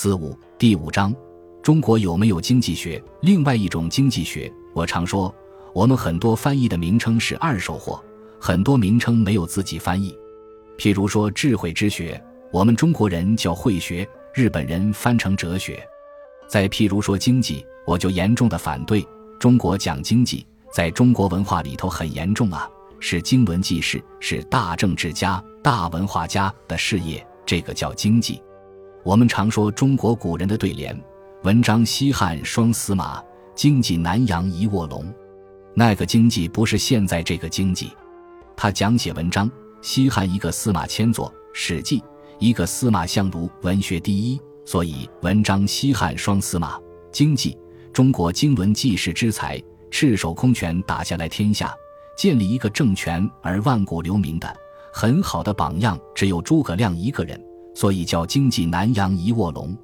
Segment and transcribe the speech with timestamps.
[0.00, 1.14] 子午第五章：
[1.62, 3.04] 中国有没有经济学？
[3.20, 5.30] 另外一种经济学，我常说，
[5.74, 8.02] 我们很多翻译的名称是二手货，
[8.40, 10.16] 很多名称没有自己翻译。
[10.78, 12.18] 譬如说智慧之学，
[12.50, 15.86] 我们中国人叫慧学，日本人翻成哲学。
[16.48, 19.06] 再譬如说经济，我就严重的反对
[19.38, 22.66] 中国讲经济，在中国文化里头很严重啊，
[23.00, 28.40] 是经纶济世，是大政治家、大文化家的事业，这个叫经济。
[29.02, 30.98] 我们常说中国古人的对联
[31.42, 33.22] ：“文章西汉双司马，
[33.54, 35.04] 经济南阳一卧龙。”
[35.74, 37.90] 那个经济不是现在这个经济。
[38.56, 39.50] 他讲写文章，
[39.80, 41.98] 西汉一个司马迁作《史记》，
[42.38, 46.78] 一个司马相如文学第一，所以文章西汉双司马。
[47.10, 47.56] 经济，
[47.94, 49.58] 中国经纶济世之才，
[49.90, 51.74] 赤手空拳打下来天下，
[52.18, 54.54] 建立一个政权而万古留名的
[54.92, 57.42] 很好的榜样，只有诸葛亮一个人。
[57.80, 59.74] 所以叫经济南阳一卧龙，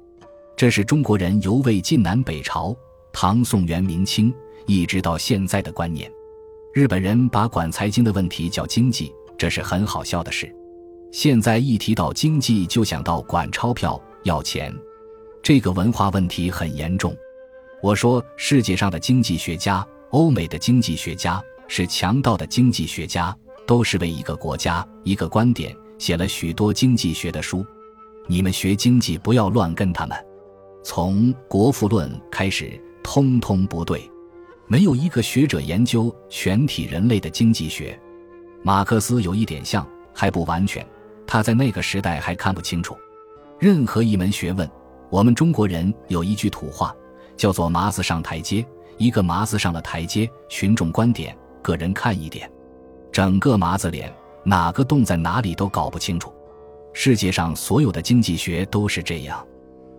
[0.55, 2.77] 这是中国人由魏晋南北朝、
[3.11, 4.31] 唐宋元明清
[4.67, 6.07] 一直到现在的观念。
[6.75, 10.55] 日本人把管财经的问题叫经济，这是很好笑的事。
[11.11, 14.71] 现在一提到经济，就想到管钞票要钱，
[15.41, 17.17] 这个文化问题很严重。
[17.81, 27.65] 我说，世界上的经济学家、欧美的经济学家是强盗的经济学家，都是为一个国家、一个观点写了许多经济学的书。
[28.29, 30.17] 你们学经济不要乱跟他们，
[30.83, 34.09] 从《国富论》开始，通通不对。
[34.67, 37.97] 没有一个学者研究全体人类的经济学。
[38.63, 40.85] 马克思有一点像，还不完全。
[41.25, 42.95] 他在那个时代还看不清楚
[43.59, 44.69] 任何一门学问。
[45.09, 46.93] 我们中国人有一句土话，
[47.37, 48.65] 叫做“麻子上台阶”。
[48.97, 52.51] 一个麻子上了台阶，群众观点，个人看一点，
[53.09, 56.33] 整个麻子脸哪个洞在哪里都搞不清楚。
[56.99, 59.45] 世界上所有的经济学都是这样，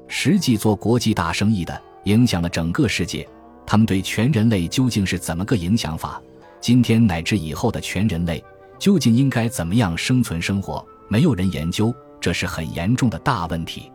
[0.08, 3.26] 实际做国际大生意的影响了整个世界，
[3.64, 6.20] 他们对全人类究竟是怎么个影响法？
[6.60, 8.44] 今天乃至以后的全人类
[8.80, 10.84] 究竟应该怎么样生存生活？
[11.08, 13.92] 没有人研究，这是很严重的大问题。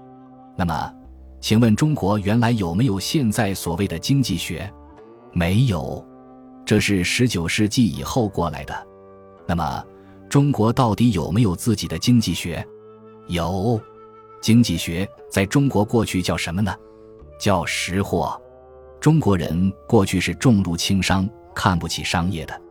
[0.55, 0.94] 那么，
[1.41, 4.72] 请问中国原来有没有现在所谓的经济学？
[5.33, 6.01] 没有，
[6.66, 8.88] 这是十九世纪以后过来的。
[9.45, 9.83] 那么，
[10.29, 12.66] 中国到底有没有自己的经济学？
[13.28, 13.79] 有，
[14.41, 16.75] 经济学在中国过去叫什么呢？
[17.39, 18.39] 叫识货。
[19.00, 22.61] 中国人过去是重度轻商，看不起商业的。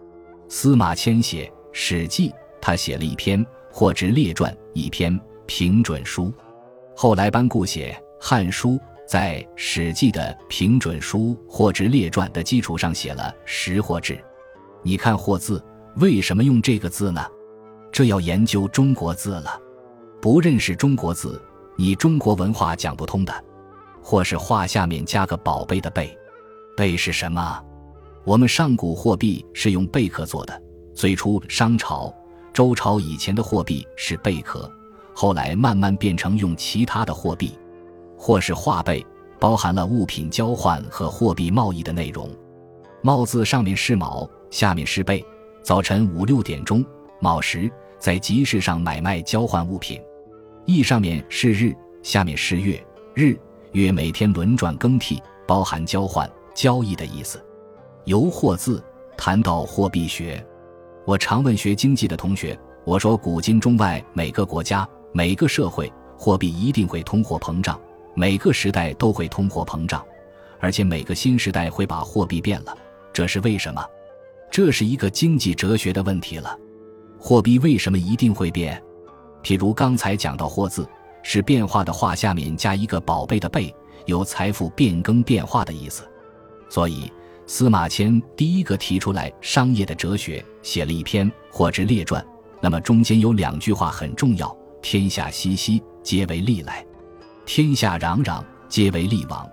[0.48, 2.30] 司马迁写《史记》，
[2.60, 6.32] 他写了一篇《货殖列传》，一篇平准书。
[6.94, 8.70] 后来班固写《汉书》，
[9.06, 14.14] 在《史记》的平准书《货殖列传》的基础上写了《识货志》。
[14.82, 15.62] 你看“货”字，
[15.96, 17.26] 为什么用这个字呢？
[17.90, 19.60] 这要研究中国字了。
[20.22, 21.42] 不认识中国字，
[21.74, 23.44] 你中国文化讲不通的。
[24.00, 26.16] 或是画下面加个宝贝的贝，
[26.76, 27.60] 贝是什么？
[28.22, 30.62] 我们上古货币是用贝壳做的，
[30.94, 32.14] 最初商朝、
[32.52, 34.70] 周朝以前的货币是贝壳，
[35.12, 37.58] 后来慢慢变成用其他的货币。
[38.16, 39.04] 或是画贝，
[39.40, 42.30] 包含了物品交换和货币贸易的内容。
[43.02, 45.24] 卯字上面是卯，下面是贝。
[45.64, 46.84] 早晨五六点钟，
[47.20, 47.68] 卯时
[47.98, 50.00] 在集市上买卖交换物品。
[50.64, 52.80] 易上面是日，下面是月，
[53.14, 53.36] 日
[53.72, 57.44] 月每天轮转更替，包含交换交易的意思。
[58.04, 58.82] 由货字
[59.16, 60.44] 谈到货币学，
[61.04, 67.80] 我常问学经济的同学，我说古今中外每个国家、每个社会，货币一定会通货膨胀，
[68.14, 70.04] 每个时代都会通货膨胀，
[70.60, 72.76] 而且每个新时代会把货币变了，
[73.12, 73.84] 这是为什么？
[74.48, 76.56] 这是一个经济哲学的问题了。
[77.18, 78.80] 货币为什么一定会变？
[79.42, 80.88] 譬如刚才讲到“货”字，
[81.22, 83.74] 是变化的“化”下面加一个宝贝的“贝”，
[84.06, 86.08] 有财富变更变化的意思。
[86.68, 87.12] 所以
[87.46, 92.22] 司马迁第一个提出来商业的哲学，写了一篇《货殖列传》。
[92.60, 96.84] 那么中间有两句话很重要：“天下熙熙，皆为利来；
[97.44, 99.48] 天下攘攘，皆为利往。”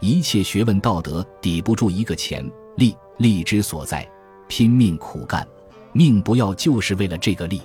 [0.00, 2.44] 一切学问道德抵不住一个钱
[2.76, 4.06] 利，利之所在，
[4.48, 5.46] 拼命苦干，
[5.92, 7.62] 命不要就是为了这个利。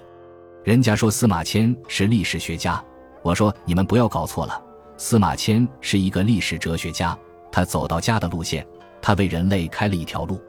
[0.63, 2.83] 人家说司马迁是历史学家，
[3.23, 4.61] 我说你们不要搞错了，
[4.97, 7.17] 司马迁是一个历史哲学家，
[7.49, 8.67] 他走到家的路线，
[9.01, 10.39] 他为人类开了一条路。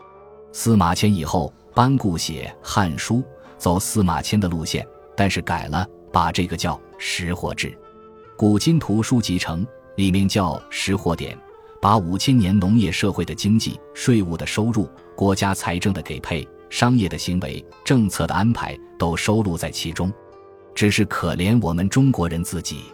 [0.53, 3.17] 司马迁以后，班固写《汉书》，
[3.57, 4.85] 走司马迁的路线，
[5.17, 7.69] 但是改了，把这个叫《识货志》。
[8.37, 9.65] 古今图书集成
[9.95, 11.37] 里面叫《识货典》，
[11.81, 16.47] 把五千年农业社会的经济、税务的收入、国家财政的给配。
[16.71, 20.11] 商业的行为、政策的安排都收录在其中，
[20.75, 22.85] 只是可怜我们中国人自己。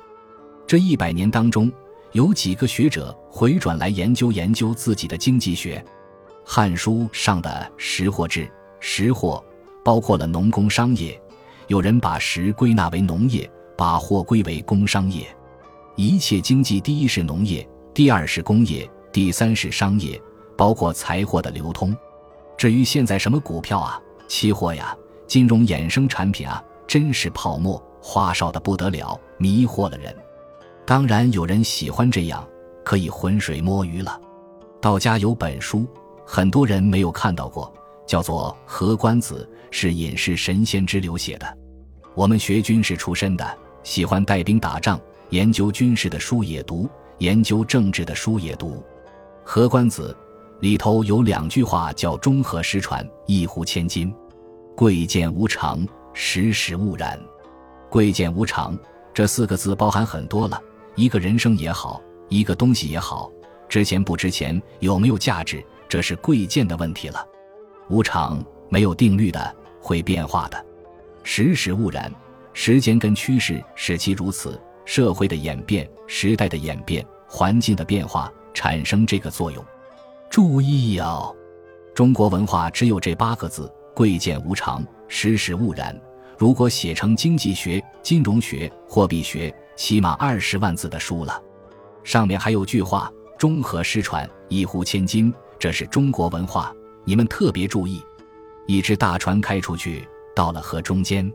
[0.67, 1.70] 这一百年当中，
[2.12, 5.78] 有几个学者回转来研究研究自己的经济学？
[6.44, 8.50] 《汉书》上的识货志，
[8.81, 9.44] 识货
[9.84, 11.20] 包括了农工商业，
[11.67, 15.26] 有人把识归纳为农业，把货归为工商业。
[15.96, 20.20] 一切经济，第一是农业，第二是工业，第三是商业，
[20.56, 21.96] 包括财货的流通。
[22.56, 30.14] 至于现在什么股票啊、期货呀、金融衍生产品啊，真是泡沫，花哨的不得了，迷惑了人。
[30.87, 32.47] 当然有人喜欢这样，
[32.85, 34.20] 可以浑水摸鱼了。
[34.81, 35.87] 道家有本书，
[36.25, 37.73] 很多人没有看到过，
[38.06, 41.58] 叫做《合观子》，是隐士神仙之流写的。
[42.14, 44.99] 我们学军事出身的，喜欢带兵打仗。
[45.31, 46.88] 研究军事的书也读，
[47.19, 48.76] 研究政治的书也读，
[49.44, 50.17] 《何官子》
[50.61, 54.12] 里头有两句话叫“中和失传，一呼千金”。
[54.75, 57.20] 贵贱无常，时时勿然。
[57.91, 58.76] 贵贱无常
[59.12, 60.61] 这四个字包含很多了，
[60.94, 63.31] 一个人生也好，一个东西也好，
[63.69, 67.26] 值钱不值钱，有没有价值，这是贵贱的问题了。
[67.88, 70.67] 无常没有定律的，会变化的。
[71.23, 72.11] 时时勿然，
[72.53, 74.61] 时间跟趋势使其如此。
[74.85, 79.64] 社会的演变、时代的演变、环境的变化产生这个作用。
[80.28, 81.34] 注意哦，
[81.94, 85.99] 中国文化只有这八个字：贵贱无常，时时勿然。
[86.37, 91.43] 如果写成经济学、金融学、货币学，起码二十万字的书了。
[92.05, 96.70] 上面还有句话：“中和失传，一呼千金。”这是中国文化，
[97.05, 98.02] 你们特别注意。
[98.67, 101.32] 一只大船开出去，到了河中间，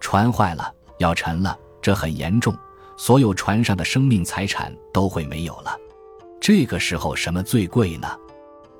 [0.00, 2.56] 船坏了，要沉了，这很严重。
[2.96, 5.76] 所有船上的生命财产都会没有了，
[6.40, 8.08] 这个时候什么最贵呢？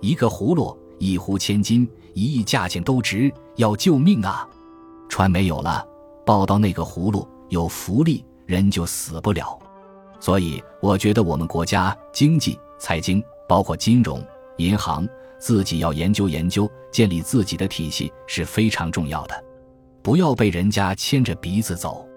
[0.00, 4.48] 一个葫芦一壶千金，一亿价钱都值，要救命啊！
[5.10, 5.86] 船没有了，
[6.24, 9.58] 抱到那个葫芦有福利，人就死不了。
[10.18, 14.24] 所以我觉得我们国家经济、财经，包括金融、
[14.56, 15.06] 银行，
[15.38, 19.44] 自己要研究研究，建立自己的体系是非常重要的，
[20.02, 22.08] 不要被人家牵着鼻子走。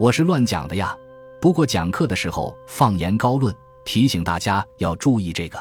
[0.00, 0.96] 我是乱讲的呀。
[1.40, 3.54] 不过讲课的时候放言高论，
[3.90, 5.60] 提醒大家要注意这个。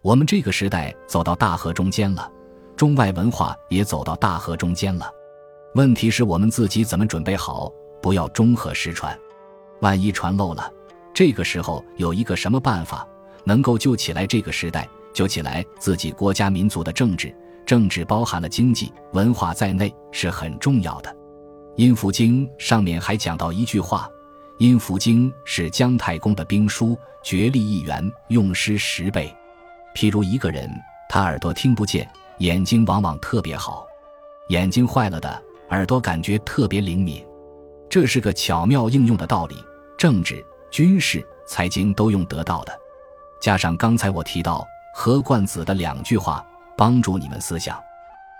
[0.00, 2.30] 我们这个时代走到大河中间了，
[2.76, 5.10] 中外文化也走到大河中间了。
[5.74, 7.68] 问题是我们自己怎么准备好，
[8.00, 9.18] 不要中和失传。
[9.80, 10.70] 万一传漏了，
[11.12, 13.04] 这个时候有一个什么办法
[13.42, 17.34] 能够救起来这个时代，救起来自己国家民族的政治？
[17.66, 21.10] 政治包含了经济、文化在内，是很重要的。
[21.74, 24.08] 《阴符经》上面还讲到一句话。
[24.58, 29.34] 《阴符经》是姜太公的兵书，绝力一员，用师十倍。
[29.94, 30.70] 譬如一个人，
[31.10, 32.08] 他耳朵听不见，
[32.38, 33.86] 眼睛往往特别好，
[34.48, 37.22] 眼睛坏了的耳朵感觉特别灵敏。
[37.90, 39.62] 这是个巧妙应用的道理，
[39.98, 42.72] 政治、军事、财经都用得到的。
[43.38, 46.42] 加上刚才我提到何冠子的两句话，
[46.78, 47.78] 帮助你们思想。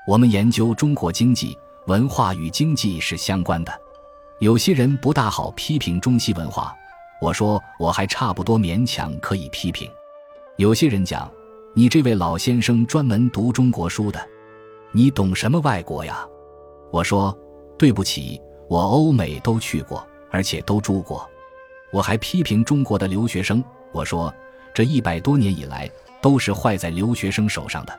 [0.09, 1.59] 我们研究中国经济、
[1.89, 3.81] 文化与经济是相关的。
[4.41, 6.77] 有些人不大好批评中西文化，
[7.23, 9.91] 我说我还差不多勉强可以批评。
[10.57, 11.31] 有些人讲，
[11.75, 14.21] 你这位老先生专门读中国书的，
[14.93, 16.23] 你懂什么外国呀？
[16.93, 17.37] 我说
[17.79, 18.39] 对不起，
[18.69, 21.27] 我欧美都去过，而且都住过。
[21.91, 24.33] 我还批评中国的留学生，我说
[24.75, 25.91] 这一百多年以来
[26.21, 27.99] 都是坏在留学生手上的。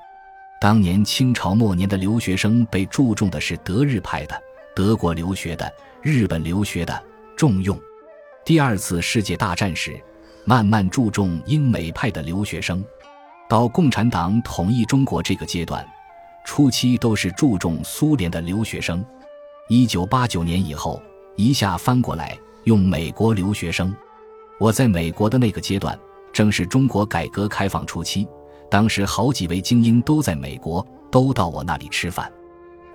[0.62, 4.40] 当年清朝末年的留学生被注重的是德日派的，
[4.78, 5.74] 德国留学的。
[6.04, 7.04] 日本留学的
[7.36, 7.76] 重用，
[8.46, 10.00] 第二次世界大战时，
[10.46, 12.86] 慢慢注重英美派的留学生。
[13.50, 15.84] 到共产党统一中国这个阶段，
[16.46, 19.04] 初期都是注重苏联的留学生。
[19.68, 21.02] 一九八九年以后，
[21.36, 23.92] 一下翻过来用美国留学生。
[24.60, 26.00] 我在美国的那个阶段，
[26.32, 28.28] 正是中国改革开放初期，
[28.70, 32.32] 当时好几位精英都在美国，都到我那里吃饭。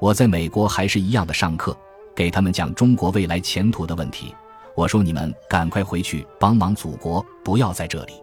[0.02, 1.76] 我在美国还是一样的上课。
[2.12, 4.34] 给他们讲中国未来前途的问题，
[4.74, 8.14] 我说你们赶快回去帮忙祖国，不要在这里。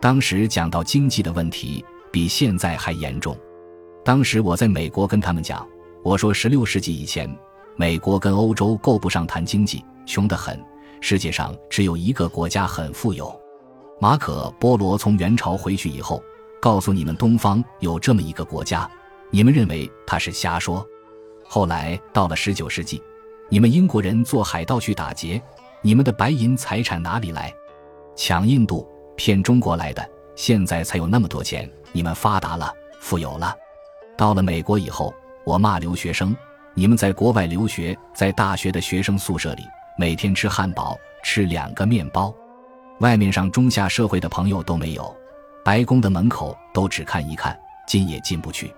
[0.00, 3.36] 当时讲到经济的问题，比现在还严重。
[4.02, 5.68] 当时我在美国跟他们讲，
[6.02, 7.30] 我说十六世纪以前，
[7.76, 10.58] 美国跟欧洲够不上谈经济，穷得很。
[11.02, 13.30] 世界上只有一个国家很富有。
[14.00, 16.22] 马可·波罗从元朝回去以后，
[16.62, 18.90] 告诉你们东方有这么一个国家，
[19.28, 20.82] 你们认为他是瞎说。
[21.52, 23.02] 后来到了十九世纪。
[23.48, 25.42] 你们英国人做海盗去打劫，
[25.82, 27.52] 你们的白银财产哪里来？
[28.14, 31.68] 抢印度骗中国来的，现在才有那么多钱。
[31.90, 33.52] 你们发达了，富有了。
[34.16, 36.36] 到了美国以后，我骂留学生：
[36.72, 39.64] 你们在国外留学，在大学的学生宿舍里，
[39.98, 42.32] 每天吃汉堡，吃两个面包。
[43.00, 45.12] 外面上中下社会的朋友都没有，
[45.64, 48.72] 白宫的门口都只看一看，进也进不去。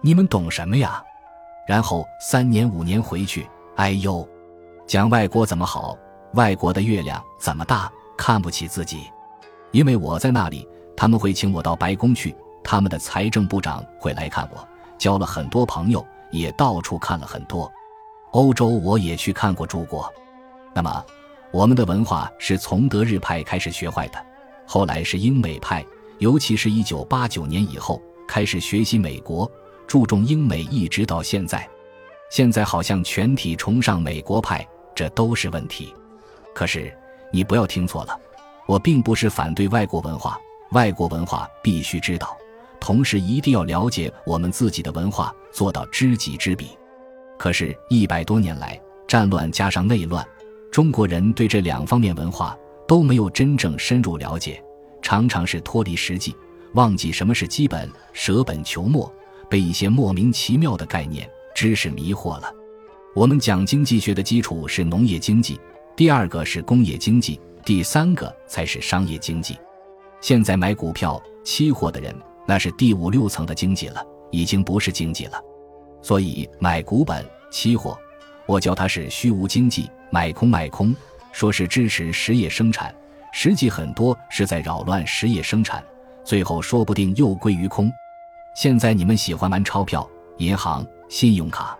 [0.00, 1.00] 你们懂什么呀？
[1.68, 3.46] 然后三年五年回去，
[3.76, 4.26] 哎呦，
[4.86, 5.94] 讲外国怎么好，
[6.32, 9.02] 外国的月亮怎么大，看不起自己。
[9.70, 12.34] 因为我在那里，他们会请我到白宫去，
[12.64, 17.70] 他们的财政部长会来看我，交了很多朋友，也到处看了很多。
[18.30, 20.10] 欧洲我也去看过住过。
[20.72, 21.04] 那么，
[21.52, 24.24] 我们的文化是从德日派开始学坏的，
[24.66, 25.84] 后来是英美派，
[26.16, 29.50] 尤其是一九八九年以后开始学习美国。
[29.88, 31.66] 注重英美一直到现在，
[32.30, 34.64] 现在好像全体崇尚美国派，
[34.94, 35.94] 这都是问题。
[36.54, 36.94] 可是
[37.32, 38.14] 你不要听错了，
[38.66, 40.38] 我并不是反对外国文化，
[40.72, 42.36] 外国文化必须知道，
[42.78, 46.68] 同时一定要了解我们自己的文化，做到知己知彼。
[47.38, 50.26] 可是，一百多年来，战乱加上内乱，
[50.70, 52.54] 中国人对这两方面文化
[52.86, 54.62] 都没有真正深入了解，
[55.00, 56.36] 常常是脱离实际，
[56.74, 59.10] 忘记什么是基本，舍本求末。
[59.48, 62.52] 被一些莫名其妙的概念、知识迷惑了。
[63.14, 65.60] 我们讲经济学的基础是农业经济，
[65.96, 69.58] 第二个是工业经济，第三个才是商业经济。
[70.20, 72.14] 现在买股票、期货的人，
[72.46, 75.40] 那是第五六层的经济了，已经不是经济了。
[76.02, 77.98] 所以买股本、期货，
[78.46, 80.94] 我叫它是虚无经济，买空卖空，
[81.32, 82.94] 说是支持实业生产，
[83.32, 85.82] 实际很多是在扰乱实业生产，
[86.24, 87.90] 最后说不定又归于空。
[88.54, 91.78] 现在你们喜欢玩钞票、银行、信用卡，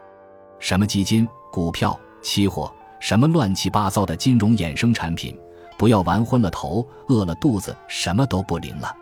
[0.58, 5.36] 什么基金、股票、期货，什么乱七八糟的金融衍生产品，
[5.76, 8.94] 不要玩昏了头、饿了肚子，什么都不灵了。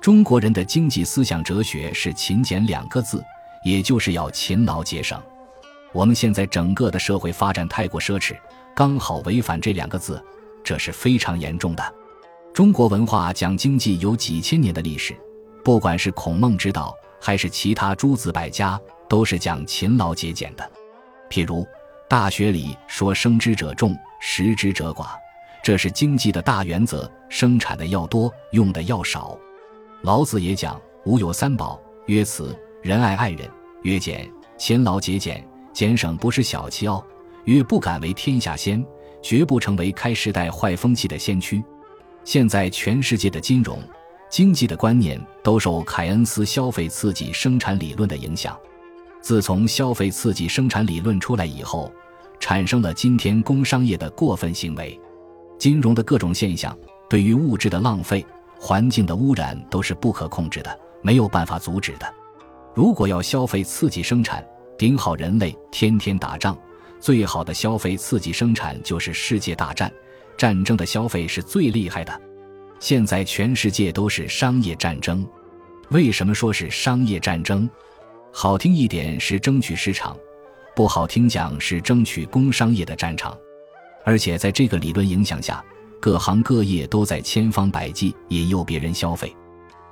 [0.00, 3.22] 中国人的经济思想哲学是“勤俭”两个字，
[3.64, 5.20] 也就是要勤劳节省。
[5.92, 8.36] 我们现在整个的社会发展太过奢侈，
[8.74, 10.20] 刚好违反这两个字，
[10.64, 11.94] 这是非常严重的。
[12.52, 15.16] 中国文化讲经济有几千年的历史，
[15.64, 16.96] 不管是孔孟之道。
[17.24, 18.76] 还是其他诸子百家
[19.08, 20.68] 都是讲勤劳节俭的，
[21.30, 21.62] 譬如
[22.08, 25.10] 《大学》里说“生之者众，食之者寡”，
[25.62, 29.38] 这是经济的大原则，生产的要多，用的要少。
[30.00, 33.48] 老子也讲“吾有三宝：曰慈，仁爱爱人；
[33.84, 34.28] 曰俭，
[34.58, 35.46] 勤劳节俭。
[35.72, 37.00] 俭省不是小气哦。
[37.44, 38.84] 曰不敢为天下先，
[39.22, 41.62] 绝不成为开时代坏风气的先驱。”
[42.26, 43.80] 现在全世界的金融。
[44.32, 48.58] 经济的观念都受凯恩斯消费刺激生产理论的影响。
[49.20, 51.92] 自从消费刺激生产理论出来以后，
[52.40, 54.98] 产生了今天工商业的过分行为。
[55.58, 56.74] 金融的各种现象，
[57.10, 58.24] 对于物质的浪费、
[58.58, 62.14] 环境的污染都是不可控制的，没有办法阻止的。
[62.74, 64.42] 如果要消费刺激生产，
[64.78, 66.56] 顶好人类天天打仗，
[66.98, 69.92] 最好的消费刺激生产就是世界大战，
[70.38, 72.18] 战争的消费是最厉害的。
[72.82, 75.24] 现在全世界都是商业战争，
[75.90, 77.70] 为什么说是商业战争？
[78.32, 80.16] 好听一点是争取市场，
[80.74, 83.38] 不好听讲是争取工商业的战场。
[84.04, 85.64] 而且在这个理论影响下，
[86.00, 89.32] 各行各业都在千方百计引诱别人消费，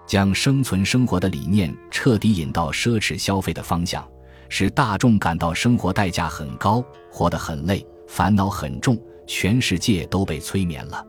[0.05, 4.05] 将生存生活的理念彻底引到奢侈消费的方向，
[4.49, 11.07] 使大众感到生活代价很高，活得很累，烦恼很重，全世界都被催眠了。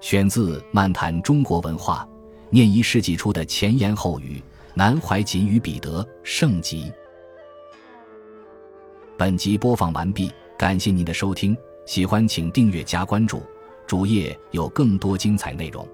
[0.00, 2.06] 选自《漫谈中国文化》，
[2.50, 4.42] 念一世纪初的前言后语，
[4.74, 6.92] 南怀瑾与彼得圣集。
[9.16, 13.42] 本集播放完毕，感谢您的收听，喜欢请订阅加关注，
[13.86, 15.86] 主页有更多精彩内容。